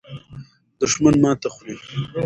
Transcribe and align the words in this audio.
دښمن 0.79 1.15
ماته 1.23 1.47
خوري. 1.55 1.75